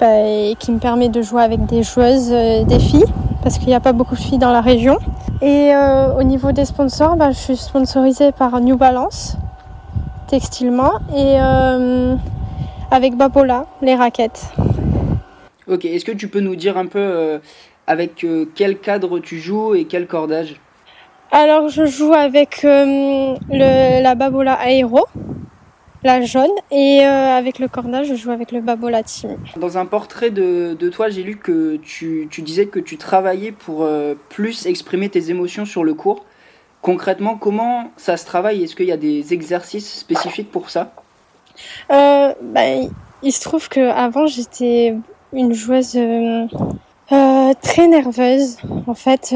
bah, 0.00 0.20
et, 0.20 0.56
qui 0.58 0.72
me 0.72 0.78
permet 0.78 1.10
de 1.10 1.20
jouer 1.20 1.42
avec 1.42 1.66
des 1.66 1.82
joueuses, 1.82 2.30
euh, 2.32 2.64
des 2.64 2.78
filles, 2.78 3.04
parce 3.42 3.58
qu'il 3.58 3.68
n'y 3.68 3.74
a 3.74 3.80
pas 3.80 3.92
beaucoup 3.92 4.14
de 4.14 4.20
filles 4.20 4.38
dans 4.38 4.50
la 4.50 4.62
région. 4.62 4.96
Et 5.42 5.74
euh, 5.74 6.14
au 6.14 6.22
niveau 6.22 6.52
des 6.52 6.64
sponsors, 6.64 7.16
bah, 7.16 7.30
je 7.30 7.38
suis 7.38 7.56
sponsorisée 7.56 8.32
par 8.32 8.60
New 8.60 8.76
Balance, 8.76 9.36
textilement, 10.28 10.92
et 11.14 11.36
euh, 11.38 12.14
avec 12.90 13.16
Babola, 13.16 13.66
les 13.82 13.94
raquettes. 13.94 14.52
Ok, 15.66 15.84
est-ce 15.84 16.04
que 16.04 16.12
tu 16.12 16.28
peux 16.28 16.40
nous 16.40 16.56
dire 16.56 16.78
un 16.78 16.86
peu 16.86 17.40
avec 17.86 18.26
quel 18.54 18.78
cadre 18.78 19.18
tu 19.18 19.38
joues 19.38 19.74
et 19.74 19.84
quel 19.84 20.06
cordage? 20.06 20.60
Alors, 21.36 21.68
je 21.68 21.84
joue 21.84 22.12
avec 22.12 22.64
euh, 22.64 23.34
le, 23.50 24.02
la 24.02 24.14
Babola 24.14 24.58
Aero, 24.68 25.06
la 26.04 26.20
jaune, 26.22 26.50
et 26.70 27.00
euh, 27.04 27.36
avec 27.36 27.58
le 27.58 27.66
cordage, 27.68 28.06
je 28.06 28.14
joue 28.14 28.30
avec 28.30 28.52
le 28.52 28.60
Babola 28.60 29.02
Team. 29.02 29.36
Dans 29.56 29.78
un 29.78 29.86
portrait 29.86 30.30
de, 30.30 30.76
de 30.78 30.88
toi, 30.88 31.08
j'ai 31.08 31.22
lu 31.22 31.36
que 31.36 31.76
tu, 31.76 32.28
tu, 32.30 32.42
disais 32.42 32.66
que 32.66 32.78
tu 32.78 32.96
travaillais 32.96 33.52
pour 33.52 33.82
euh, 33.82 34.14
plus 34.28 34.66
exprimer 34.66 35.08
tes 35.08 35.30
émotions 35.30 35.64
sur 35.64 35.82
le 35.82 35.94
cours. 35.94 36.24
Concrètement, 36.82 37.36
comment 37.36 37.90
ça 37.96 38.16
se 38.16 38.26
travaille? 38.26 38.62
Est-ce 38.62 38.76
qu'il 38.76 38.86
y 38.86 38.92
a 38.92 38.98
des 38.98 39.32
exercices 39.32 40.00
spécifiques 40.00 40.50
pour 40.50 40.68
ça? 40.68 40.92
Bah, 41.88 42.60
Il 43.22 43.32
se 43.32 43.40
trouve 43.40 43.68
qu'avant, 43.70 44.26
j'étais 44.26 44.94
une 45.32 45.54
joueuse 45.54 45.98
très 47.08 47.86
nerveuse. 47.88 48.58
En 48.86 48.94
fait 48.94 49.34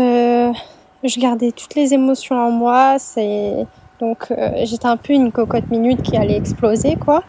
je 1.04 1.20
gardais 1.20 1.52
toutes 1.52 1.74
les 1.74 1.94
émotions 1.94 2.36
en 2.36 2.50
moi. 2.50 2.98
C'est 2.98 3.66
donc 4.00 4.30
euh, 4.30 4.50
j'étais 4.64 4.86
un 4.86 4.96
peu 4.96 5.12
une 5.12 5.32
cocotte 5.32 5.68
minute 5.70 6.02
qui 6.02 6.16
allait 6.16 6.36
exploser 6.36 6.96
quoi. 6.96 7.22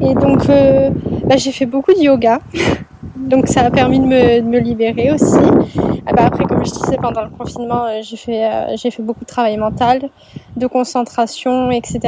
Et 0.00 0.14
donc 0.14 0.48
euh, 0.48 0.90
bah, 1.24 1.36
j'ai 1.36 1.52
fait 1.52 1.66
beaucoup 1.66 1.92
de 1.92 2.00
yoga. 2.00 2.40
donc 3.16 3.46
ça 3.48 3.62
a 3.62 3.70
permis 3.70 4.00
de 4.00 4.06
me, 4.06 4.58
libérer 4.58 5.12
aussi. 5.12 5.36
Et 5.36 6.12
bah, 6.12 6.24
après 6.26 6.44
comme 6.44 6.64
je 6.64 6.70
disais 6.70 6.96
pendant 6.96 7.22
le 7.22 7.30
confinement, 7.30 7.86
j'ai 8.00 8.16
fait 8.16 8.44
euh, 8.44 8.76
j'ai 8.76 8.90
fait 8.90 9.02
beaucoup 9.02 9.24
de 9.24 9.28
travail 9.28 9.56
mental, 9.58 10.08
de 10.56 10.66
concentration, 10.66 11.70
etc. 11.70 12.00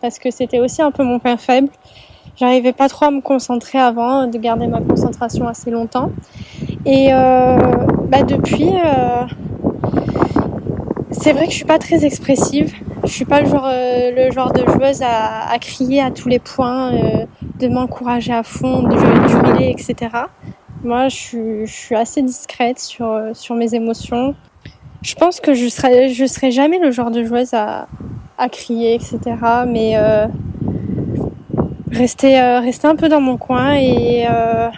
Parce 0.00 0.18
que 0.18 0.30
c'était 0.30 0.60
aussi 0.60 0.82
un 0.82 0.90
peu 0.90 1.02
mon 1.02 1.18
point 1.18 1.36
faible. 1.36 1.68
J'arrivais 2.36 2.72
pas 2.72 2.88
trop 2.88 3.06
à 3.06 3.10
me 3.10 3.20
concentrer 3.20 3.78
avant, 3.78 4.26
de 4.26 4.38
garder 4.38 4.66
ma 4.66 4.80
concentration 4.80 5.46
assez 5.46 5.70
longtemps. 5.70 6.10
Et 6.86 7.10
bah, 7.10 8.22
depuis 8.22 8.70
c'est 11.10 11.32
vrai 11.32 11.44
que 11.44 11.52
je 11.52 11.56
suis 11.56 11.64
pas 11.64 11.78
très 11.78 12.04
expressive. 12.04 12.74
Je 13.04 13.10
suis 13.10 13.24
pas 13.24 13.40
le 13.40 13.48
genre, 13.48 13.66
euh, 13.66 14.10
le 14.14 14.30
genre 14.30 14.52
de 14.52 14.64
joueuse 14.66 15.02
à, 15.02 15.50
à, 15.50 15.58
crier 15.58 16.00
à 16.00 16.10
tous 16.10 16.28
les 16.28 16.38
points, 16.38 16.94
euh, 16.94 17.26
de 17.58 17.68
m'encourager 17.68 18.32
à 18.32 18.42
fond, 18.42 18.82
de 18.82 18.94
hurler, 18.94 19.74
etc. 19.76 20.10
Moi, 20.84 21.08
je 21.08 21.16
suis, 21.16 21.66
je 21.66 21.72
suis 21.72 21.94
assez 21.94 22.22
discrète 22.22 22.78
sur, 22.78 23.20
sur 23.34 23.54
mes 23.54 23.74
émotions. 23.74 24.34
Je 25.02 25.14
pense 25.16 25.40
que 25.40 25.52
je 25.52 25.66
serai, 25.66 26.10
je 26.10 26.24
serai 26.26 26.52
jamais 26.52 26.78
le 26.78 26.92
genre 26.92 27.10
de 27.10 27.24
joueuse 27.24 27.54
à, 27.54 27.88
à 28.38 28.48
crier, 28.48 28.94
etc. 28.94 29.18
Mais 29.66 29.96
euh, 29.96 30.26
rester, 31.90 32.40
euh, 32.40 32.60
rester 32.60 32.86
un 32.86 32.96
peu 32.96 33.08
dans 33.08 33.20
mon 33.20 33.36
coin 33.36 33.74
et, 33.74 34.26
euh, 34.28 34.68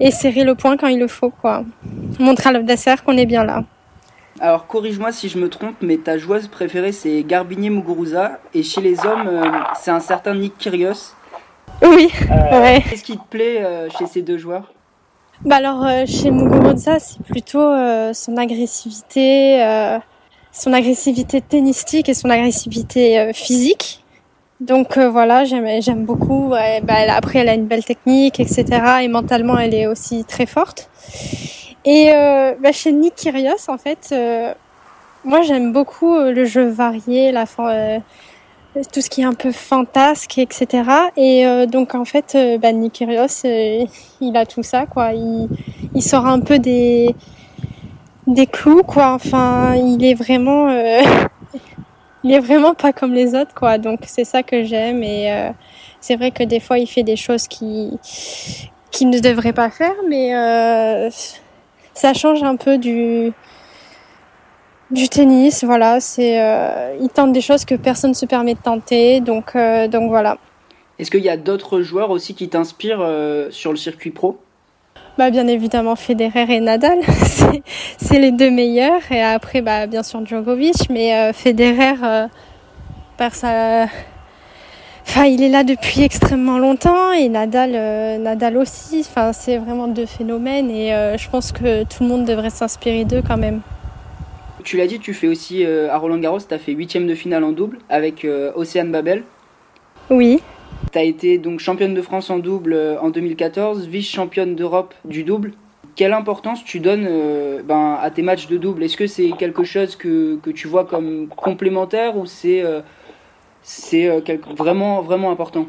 et 0.00 0.10
serrer 0.10 0.44
le 0.44 0.54
point 0.54 0.76
quand 0.76 0.88
il 0.88 0.98
le 0.98 1.08
faut, 1.08 1.30
quoi. 1.30 1.64
Montrer 2.18 2.50
à 2.50 2.52
l'adversaire 2.52 3.04
qu'on 3.04 3.16
est 3.16 3.26
bien 3.26 3.44
là. 3.44 3.64
Alors 4.40 4.66
corrige-moi 4.66 5.12
si 5.12 5.28
je 5.28 5.38
me 5.38 5.48
trompe, 5.48 5.76
mais 5.80 5.96
ta 5.96 6.18
joueuse 6.18 6.48
préférée 6.48 6.92
c'est 6.92 7.22
Garbinier 7.22 7.70
Muguruza 7.70 8.40
et 8.54 8.62
chez 8.62 8.80
les 8.80 9.04
hommes 9.06 9.28
euh, 9.28 9.42
c'est 9.74 9.90
un 9.90 10.00
certain 10.00 10.34
Nick 10.34 10.58
Kyrgios. 10.58 11.14
Oui. 11.82 12.10
ouais. 12.30 12.82
Qu'est-ce 12.88 13.04
qui 13.04 13.18
te 13.18 13.24
plaît 13.28 13.88
chez 13.98 14.06
ces 14.06 14.22
deux 14.22 14.38
joueurs? 14.38 14.72
Bah 15.44 15.56
alors 15.56 15.86
chez 16.06 16.30
Muguruza 16.30 16.98
c'est 16.98 17.22
plutôt 17.22 17.70
son 18.12 18.36
agressivité, 18.36 19.60
son 20.52 20.72
agressivité 20.72 21.40
tennistique 21.40 22.08
et 22.08 22.14
son 22.14 22.30
agressivité 22.30 23.32
physique. 23.34 24.02
Donc 24.60 24.96
euh, 24.96 25.10
voilà, 25.10 25.44
j'aime 25.44 26.04
beaucoup. 26.04 26.54
bah, 26.82 26.94
après, 27.10 27.40
elle 27.40 27.48
a 27.48 27.54
une 27.54 27.66
belle 27.66 27.84
technique, 27.84 28.40
etc. 28.40 28.64
Et 29.02 29.08
mentalement, 29.08 29.58
elle 29.58 29.74
est 29.74 29.86
aussi 29.86 30.24
très 30.24 30.46
forte. 30.46 30.88
Et 31.86 32.12
euh, 32.12 32.54
bah, 32.60 32.72
chez 32.72 32.92
Nick 32.92 33.28
en 33.68 33.78
fait, 33.78 34.10
euh, 34.12 34.52
moi 35.24 35.40
j'aime 35.42 35.72
beaucoup 35.72 36.18
le 36.18 36.44
jeu 36.44 36.68
varié, 36.68 37.32
tout 38.92 39.00
ce 39.00 39.08
qui 39.08 39.22
est 39.22 39.24
un 39.24 39.32
peu 39.32 39.52
fantasque, 39.52 40.36
etc. 40.36 40.82
Et 41.16 41.46
donc 41.66 41.94
en 41.94 42.04
fait, 42.04 42.36
bah, 42.60 42.72
Kyrgios, 42.92 43.48
il 44.20 44.36
a 44.36 44.44
tout 44.44 44.62
ça, 44.62 44.84
quoi. 44.86 45.12
Il, 45.14 46.02
sort 46.02 46.26
un 46.26 46.40
peu 46.40 46.58
des 46.58 47.14
des 48.26 48.46
clous, 48.46 48.82
quoi. 48.82 49.12
Enfin, 49.12 49.76
il 49.76 50.04
est 50.04 50.14
vraiment 50.14 50.68
il 52.26 52.32
est 52.32 52.40
vraiment 52.40 52.74
pas 52.74 52.92
comme 52.92 53.14
les 53.14 53.34
autres, 53.36 53.54
quoi. 53.54 53.78
Donc 53.78 54.00
c'est 54.06 54.24
ça 54.24 54.42
que 54.42 54.64
j'aime 54.64 55.02
et 55.04 55.32
euh, 55.32 55.50
c'est 56.00 56.16
vrai 56.16 56.32
que 56.32 56.42
des 56.42 56.58
fois 56.58 56.78
il 56.78 56.88
fait 56.88 57.04
des 57.04 57.16
choses 57.16 57.46
qui 57.46 57.98
qui 58.90 59.06
ne 59.06 59.20
devrait 59.20 59.52
pas 59.52 59.70
faire, 59.70 59.94
mais 60.08 60.34
euh, 60.34 61.08
ça 61.96 62.14
change 62.14 62.42
un 62.42 62.56
peu 62.56 62.78
du 62.78 63.32
du 64.90 65.08
tennis. 65.08 65.64
Voilà, 65.64 66.00
c'est 66.00 66.40
euh, 66.40 66.96
il 67.00 67.08
tente 67.08 67.32
des 67.32 67.40
choses 67.40 67.64
que 67.64 67.74
personne 67.74 68.10
ne 68.10 68.14
se 68.14 68.26
permet 68.26 68.54
de 68.54 68.60
tenter, 68.60 69.20
donc 69.20 69.56
euh, 69.56 69.88
donc 69.88 70.08
voilà. 70.08 70.38
Est-ce 70.98 71.10
qu'il 71.10 71.22
y 71.22 71.28
a 71.28 71.36
d'autres 71.36 71.82
joueurs 71.82 72.10
aussi 72.10 72.34
qui 72.34 72.48
t'inspirent 72.48 73.02
euh, 73.02 73.50
sur 73.50 73.70
le 73.70 73.76
circuit 73.76 74.10
pro? 74.10 74.38
Bah, 75.18 75.30
bien 75.30 75.46
évidemment 75.46 75.96
Federer 75.96 76.54
et 76.54 76.60
Nadal, 76.60 76.98
c'est 77.98 78.18
les 78.18 78.32
deux 78.32 78.50
meilleurs. 78.50 79.00
Et 79.10 79.22
après, 79.22 79.62
bah, 79.62 79.86
bien 79.86 80.02
sûr 80.02 80.24
Djokovic, 80.26 80.90
mais 80.90 81.14
euh, 81.14 81.32
Federer, 81.32 81.94
euh, 82.02 82.26
par 83.16 83.34
sa... 83.34 83.86
Enfin, 85.16 85.28
il 85.28 85.42
est 85.42 85.48
là 85.48 85.64
depuis 85.64 86.02
extrêmement 86.02 86.58
longtemps 86.58 87.12
et 87.12 87.30
Nadal, 87.30 87.72
euh, 87.74 88.18
Nadal 88.18 88.58
aussi. 88.58 89.00
Enfin, 89.00 89.32
c'est 89.32 89.56
vraiment 89.56 89.88
deux 89.88 90.04
phénomènes 90.04 90.70
et 90.70 90.92
euh, 90.92 91.16
je 91.16 91.30
pense 91.30 91.52
que 91.52 91.84
tout 91.84 92.02
le 92.02 92.08
monde 92.10 92.26
devrait 92.26 92.50
s'inspirer 92.50 93.06
d'eux 93.06 93.22
quand 93.26 93.38
même. 93.38 93.62
Tu 94.62 94.76
l'as 94.76 94.86
dit, 94.86 94.98
tu 94.98 95.14
fais 95.14 95.26
aussi 95.26 95.64
à 95.64 95.96
Roland 95.96 96.18
Garros, 96.18 96.40
tu 96.40 96.52
as 96.52 96.58
fait 96.58 96.72
huitième 96.72 97.06
de 97.06 97.14
finale 97.14 97.44
en 97.44 97.52
double 97.52 97.78
avec 97.88 98.26
Océane 98.56 98.90
Babel. 98.90 99.22
Oui. 100.10 100.40
Tu 100.92 100.98
as 100.98 101.02
été 101.02 101.38
donc 101.38 101.60
championne 101.60 101.94
de 101.94 102.02
France 102.02 102.30
en 102.30 102.38
double 102.38 102.72
euh, 102.72 103.00
en 103.00 103.10
2014, 103.10 103.86
vice-championne 103.88 104.54
d'Europe 104.54 104.94
du 105.04 105.24
double. 105.24 105.52
Quelle 105.94 106.12
importance 106.12 106.62
tu 106.64 106.78
donnes 106.80 107.06
euh, 107.08 107.62
ben, 107.62 107.98
à 108.00 108.10
tes 108.10 108.22
matchs 108.22 108.46
de 108.46 108.56
double? 108.56 108.82
Est-ce 108.82 108.96
que 108.96 109.06
c'est 109.06 109.30
quelque 109.38 109.64
chose 109.64 109.96
que, 109.96 110.36
que, 110.36 110.50
tu 110.50 110.68
vois 110.68 110.84
comme 110.84 111.28
complémentaire 111.28 112.16
ou 112.16 112.26
c'est 112.26 112.62
euh, 112.62 112.80
c'est 113.68 114.08
vraiment, 114.56 115.02
vraiment 115.02 115.30
important 115.30 115.66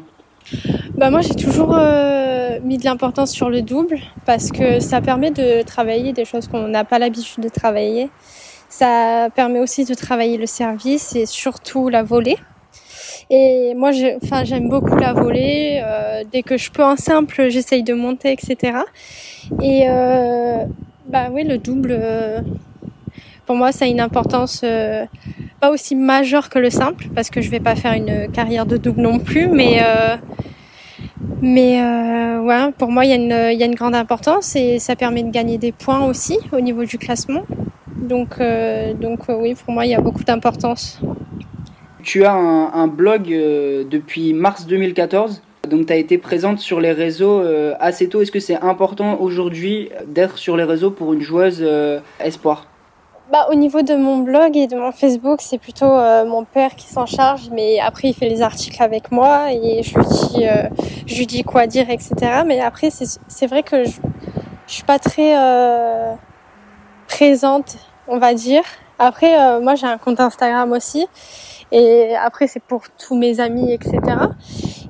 bah 0.94 1.10
moi 1.10 1.20
j'ai 1.20 1.34
toujours 1.34 1.76
mis 2.64 2.78
de 2.78 2.84
l'importance 2.84 3.30
sur 3.30 3.50
le 3.50 3.62
double 3.62 3.98
parce 4.24 4.50
que 4.50 4.80
ça 4.80 5.00
permet 5.00 5.30
de 5.30 5.62
travailler 5.62 6.12
des 6.12 6.24
choses 6.24 6.48
qu'on 6.48 6.68
n'a 6.68 6.84
pas 6.84 6.98
l'habitude 6.98 7.42
de 7.42 7.48
travailler. 7.48 8.08
Ça 8.68 9.28
permet 9.34 9.60
aussi 9.60 9.84
de 9.84 9.94
travailler 9.94 10.36
le 10.36 10.46
service 10.46 11.16
et 11.16 11.26
surtout 11.26 11.88
la 11.88 12.02
volée. 12.02 12.36
Et 13.30 13.74
moi, 13.74 13.90
enfin, 14.22 14.44
j'aime 14.44 14.68
beaucoup 14.68 14.96
la 14.96 15.12
volée. 15.12 15.82
Euh, 15.84 16.24
dès 16.30 16.42
que 16.42 16.56
je 16.56 16.70
peux 16.70 16.84
en 16.84 16.96
simple, 16.96 17.48
j'essaye 17.48 17.82
de 17.82 17.94
monter, 17.94 18.32
etc. 18.32 18.78
Et 19.62 19.84
euh, 19.88 20.64
bah 21.06 21.28
oui, 21.32 21.44
le 21.44 21.58
double, 21.58 21.96
euh, 21.98 22.40
pour 23.48 23.56
moi, 23.56 23.72
ça 23.72 23.86
a 23.86 23.88
une 23.88 23.98
importance 23.98 24.60
euh, 24.62 25.04
pas 25.60 25.70
aussi 25.70 25.96
majeure 25.96 26.50
que 26.50 26.60
le 26.60 26.70
simple, 26.70 27.06
parce 27.14 27.30
que 27.30 27.40
je 27.40 27.50
vais 27.50 27.58
pas 27.58 27.74
faire 27.74 27.94
une 27.94 28.30
carrière 28.30 28.66
de 28.66 28.76
double 28.76 29.00
non 29.00 29.18
plus, 29.18 29.48
mais 29.48 29.80
euh, 29.82 30.16
mais 31.42 31.80
ouais, 32.38 32.72
pour 32.78 32.90
moi, 32.90 33.04
il 33.04 33.10
y, 33.10 33.12
a 33.12 33.16
une, 33.16 33.58
y 33.58 33.62
a 33.62 33.66
une 33.66 33.74
grande 33.74 33.96
importance 33.96 34.54
et 34.54 34.78
ça 34.78 34.94
permet 34.94 35.24
de 35.24 35.30
gagner 35.30 35.58
des 35.58 35.72
points 35.72 36.04
aussi 36.04 36.38
au 36.52 36.60
niveau 36.60 36.84
du 36.84 36.98
classement. 36.98 37.42
Donc, 37.96 38.38
donc 39.00 39.20
oui, 39.28 39.54
pour 39.54 39.72
moi, 39.72 39.86
il 39.86 39.90
y 39.90 39.94
a 39.94 40.00
beaucoup 40.00 40.24
d'importance. 40.24 41.00
Tu 42.02 42.24
as 42.24 42.32
un, 42.32 42.86
blog 42.86 43.30
euh, 43.32 43.84
depuis 43.84 44.32
mars 44.32 44.66
2014. 44.66 45.42
Donc 45.68 45.86
tu 45.86 45.92
as 45.92 45.96
été 45.96 46.16
présente 46.16 46.58
sur 46.58 46.80
les 46.80 46.92
réseaux 46.92 47.40
euh, 47.40 47.74
assez 47.80 48.08
tôt. 48.08 48.22
Est-ce 48.22 48.32
que 48.32 48.40
c'est 48.40 48.56
important 48.56 49.20
aujourd'hui 49.20 49.90
d'être 50.06 50.38
sur 50.38 50.56
les 50.56 50.64
réseaux 50.64 50.90
pour 50.90 51.12
une 51.12 51.20
joueuse 51.20 51.58
euh, 51.60 52.00
espoir? 52.20 52.66
Bah, 53.30 53.48
au 53.50 53.54
niveau 53.54 53.82
de 53.82 53.94
mon 53.94 54.18
blog 54.18 54.56
et 54.56 54.66
de 54.66 54.76
mon 54.76 54.92
Facebook, 54.92 55.40
c'est 55.40 55.58
plutôt 55.58 55.86
mon 56.26 56.44
père 56.44 56.74
qui 56.74 56.86
s'en 56.86 57.06
charge, 57.06 57.50
mais 57.52 57.78
après 57.80 58.08
il 58.08 58.14
fait 58.14 58.28
les 58.28 58.42
articles 58.42 58.82
avec 58.82 59.12
moi 59.12 59.52
et 59.52 59.82
je 59.82 59.98
lui 59.98 60.06
dis, 60.06 60.44
je 61.06 61.18
lui 61.18 61.26
dis 61.26 61.42
quoi 61.42 61.66
dire, 61.66 61.90
etc. 61.90 62.14
Mais 62.46 62.60
après 62.60 62.90
c'est 62.90 63.46
vrai 63.46 63.62
que 63.62 63.84
je, 63.84 63.98
je 64.66 64.72
suis 64.72 64.84
pas 64.84 64.98
très 64.98 65.34
présente, 67.06 67.76
on 68.06 68.18
va 68.18 68.34
dire. 68.34 68.62
Après, 68.98 69.60
moi 69.60 69.74
j'ai 69.74 69.86
un 69.86 69.98
compte 69.98 70.20
Instagram 70.20 70.72
aussi 70.72 71.06
et 71.70 72.16
après, 72.16 72.46
c'est 72.46 72.62
pour 72.62 72.82
tous 72.96 73.16
mes 73.16 73.40
amis, 73.40 73.72
etc. 73.72 74.00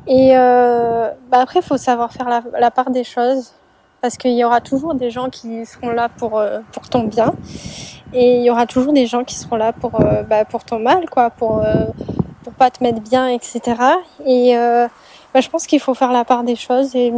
Et 0.07 0.37
euh, 0.37 1.11
bah 1.30 1.40
après, 1.40 1.61
il 1.61 1.64
faut 1.64 1.76
savoir 1.76 2.12
faire 2.12 2.28
la, 2.28 2.42
la, 2.59 2.71
part 2.71 2.90
des 2.90 3.04
choses. 3.04 3.52
Parce 4.00 4.17
qu'il 4.17 4.33
y 4.33 4.45
aura 4.45 4.61
toujours 4.61 4.95
des 4.95 5.11
gens 5.11 5.28
qui 5.28 5.67
seront 5.67 5.90
là 5.90 6.09
pour, 6.09 6.38
euh, 6.38 6.61
pour 6.73 6.88
ton 6.88 7.05
bien. 7.05 7.35
Et 8.12 8.37
il 8.37 8.45
y 8.45 8.50
aura 8.50 8.67
toujours 8.67 8.93
des 8.93 9.07
gens 9.07 9.25
qui 9.25 9.35
seront 9.35 9.57
là 9.57 9.73
pour, 9.73 10.00
euh, 10.00 10.23
bah, 10.23 10.45
pour 10.45 10.64
ton 10.64 10.78
mal, 10.78 11.09
quoi. 11.11 11.31
Pour, 11.31 11.59
euh, 11.59 11.87
pour 12.45 12.52
pas 12.52 12.71
te 12.71 12.83
mettre 12.83 13.00
bien, 13.00 13.28
etc. 13.28 13.61
Et 14.25 14.55
bah, 14.55 15.40
je 15.40 15.49
pense 15.49 15.67
qu'il 15.67 15.81
faut 15.81 15.95
faire 15.95 16.12
la 16.12 16.25
part 16.25 16.45
des 16.45 16.57
choses 16.57 16.97
et, 16.97 17.12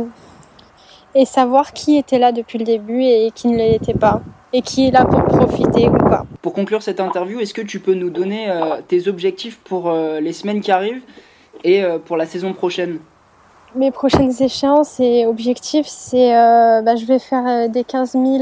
et 1.15 1.25
savoir 1.25 1.73
qui 1.73 1.97
était 1.97 2.19
là 2.19 2.33
depuis 2.33 2.59
le 2.59 2.65
début 2.65 3.03
et 3.03 3.31
qui 3.35 3.49
ne 3.49 3.57
l'était 3.57 3.95
pas 3.95 4.23
et 4.53 4.63
qui 4.63 4.89
est 4.89 4.91
là 4.91 5.05
pour 5.05 5.25
profiter 5.25 5.89
ou 5.89 5.97
pas. 5.97 6.25
Pour 6.43 6.53
conclure 6.53 6.83
cette 6.83 7.01
interview, 7.01 7.41
est-ce 7.41 7.55
que 7.55 7.63
tu 7.63 7.81
peux 7.81 7.95
nous 7.95 8.11
donner 8.11 8.51
euh, 8.51 8.81
tes 8.87 9.09
objectifs 9.09 9.59
pour 9.59 9.91
euh, 9.91 10.21
les 10.21 10.33
semaines 10.33 10.61
qui 10.61 10.73
arrivent 10.73 11.03
et 11.65 11.83
euh, 11.83 11.99
pour 11.99 12.17
la 12.17 12.27
saison 12.27 12.53
prochaine? 12.53 12.99
Mes 13.75 13.91
prochaines 13.91 14.33
échéances 14.41 15.01
et 15.01 15.27
objectifs, 15.27 15.87
c'est 15.87 16.37
euh, 16.37 16.83
bah, 16.83 16.97
je 16.97 17.05
vais 17.05 17.19
faire 17.19 17.69
des 17.69 17.85
15 17.85 18.13
000, 18.13 18.39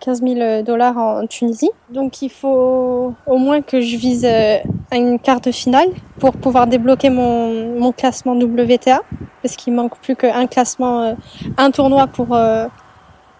15 0.00 0.22
000 0.22 0.62
dollars 0.62 0.96
en 0.96 1.26
Tunisie. 1.26 1.70
Donc 1.90 2.22
il 2.22 2.30
faut 2.30 3.14
au 3.26 3.36
moins 3.36 3.62
que 3.62 3.80
je 3.80 3.96
vise 3.96 4.24
à 4.24 4.96
une 4.96 5.18
carte 5.18 5.50
finale 5.50 5.88
pour 6.18 6.32
pouvoir 6.32 6.66
débloquer 6.66 7.10
mon, 7.10 7.78
mon 7.78 7.92
classement 7.92 8.32
WTA. 8.32 9.00
Parce 9.42 9.54
qu'il 9.56 9.74
manque 9.74 9.98
plus 9.98 10.16
qu'un 10.16 10.46
classement, 10.46 11.14
un 11.56 11.70
tournoi 11.70 12.06
pour 12.08 12.36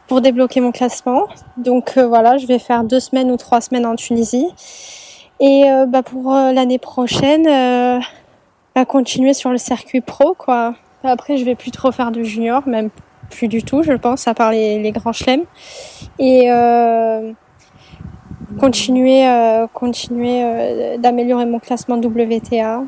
pour 0.06 0.20
débloquer 0.20 0.61
mon 0.61 0.73
classement. 0.73 1.26
Donc 1.56 1.96
euh, 1.96 2.06
voilà, 2.06 2.38
je 2.38 2.46
vais 2.46 2.58
faire 2.58 2.85
deux 2.85 3.00
semaines 3.00 3.30
ou 3.30 3.37
trois 3.37 3.61
semaines 3.61 3.87
en 3.87 3.96
Tunisie. 3.96 4.46
Et 5.40 5.64
euh, 5.70 5.87
bah, 5.87 6.02
pour 6.02 6.35
euh, 6.35 6.52
l'année 6.52 6.78
prochaine, 6.78 7.44
bah, 8.75 8.85
continuer 8.85 9.35
sur 9.35 9.50
le 9.50 9.58
circuit 9.58 10.00
pro. 10.00 10.35
quoi. 10.35 10.75
Après, 11.04 11.36
je 11.36 11.44
vais 11.44 11.54
plus 11.54 11.70
trop 11.70 11.92
faire 11.92 12.10
de 12.10 12.22
junior, 12.22 12.66
même 12.66 12.90
plus 13.30 13.48
du 13.48 13.62
tout, 13.62 13.82
je 13.82 13.92
pense, 13.92 14.26
à 14.28 14.34
part 14.34 14.50
les, 14.50 14.80
les 14.82 14.92
grands 14.92 15.12
chelems. 15.12 15.44
Et 16.18 16.48
continuer, 18.58 19.28
continuer 19.74 20.96
d'améliorer 20.98 21.46
mon 21.46 21.58
classement 21.58 21.96
WTA 21.96 22.82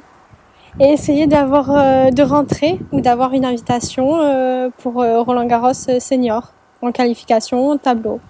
et 0.80 0.84
essayer 0.84 1.26
d'avoir 1.26 1.66
de 2.12 2.22
rentrer 2.22 2.78
ou 2.92 3.00
d'avoir 3.00 3.32
une 3.34 3.44
invitation 3.44 4.70
pour 4.78 4.94
Roland 4.94 5.44
Garros 5.46 5.74
senior 5.74 6.52
en 6.82 6.92
qualification, 6.92 7.76
tableau. 7.78 8.20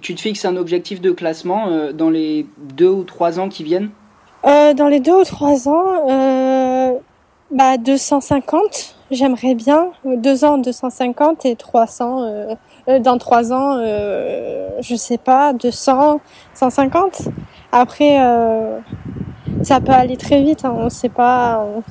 Tu 0.00 0.14
te 0.14 0.20
fixes 0.20 0.44
un 0.44 0.56
objectif 0.56 1.00
de 1.00 1.10
classement 1.10 1.68
euh, 1.68 1.92
dans 1.92 2.10
les 2.10 2.46
deux 2.58 2.88
ou 2.88 3.04
trois 3.04 3.38
ans 3.38 3.48
qui 3.48 3.62
viennent? 3.62 3.90
Euh, 4.44 4.74
Dans 4.74 4.88
les 4.88 5.00
deux 5.00 5.20
ou 5.20 5.24
trois 5.24 5.68
ans, 5.68 6.08
euh, 6.08 6.71
Bah 7.52 7.76
250, 7.76 8.94
j'aimerais 9.10 9.54
bien. 9.54 9.88
Deux 10.04 10.44
ans 10.44 10.56
250 10.58 11.44
et 11.44 11.54
300 11.56 12.22
euh, 12.22 12.54
euh, 12.88 12.98
dans 12.98 13.18
trois 13.18 13.52
ans, 13.52 13.76
euh, 13.78 14.70
je 14.80 14.96
sais 14.96 15.18
pas, 15.18 15.52
200, 15.52 16.20
150. 16.54 17.28
Après, 17.70 18.16
euh, 18.20 18.78
ça 19.62 19.80
peut 19.80 19.92
aller 19.92 20.16
très 20.16 20.42
vite. 20.42 20.64
Hein, 20.64 20.74
on 20.76 20.88
sait 20.88 21.10
pas. 21.10 21.62
on- 21.76 21.82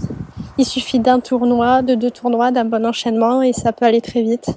Il 0.58 0.65
suffit 0.65 1.00
d'un 1.00 1.20
tournoi, 1.20 1.82
de 1.82 1.96
deux 1.96 2.12
tournois, 2.12 2.51
d'un 2.51 2.65
bon 2.65 2.86
enchaînement 2.86 3.41
et 3.41 3.53
ça 3.53 3.72
peut 3.72 3.86
aller 3.86 4.01
très 4.01 4.22
vite. 4.22 4.48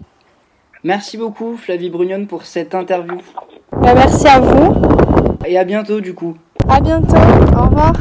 Merci 0.82 1.16
beaucoup 1.16 1.56
Flavie 1.56 1.88
Brugnon 1.90 2.26
pour 2.26 2.44
cette 2.44 2.75
interview. 2.75 3.18
Bah, 3.73 3.94
merci 3.94 4.26
à 4.26 4.40
vous. 4.40 4.75
Et 5.46 5.56
à 5.58 5.64
bientôt 5.64 6.00
du 6.00 6.14
coup. 6.14 6.34
À 6.68 6.80
bientôt. 6.80 7.14
Au 7.56 7.64
revoir. 7.66 7.92